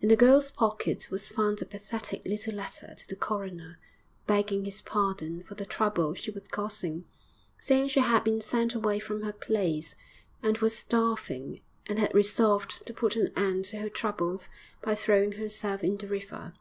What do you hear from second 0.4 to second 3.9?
pocket was found a pathetic little letter to the coroner,